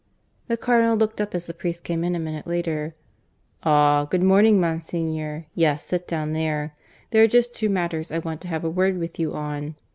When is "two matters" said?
7.53-8.11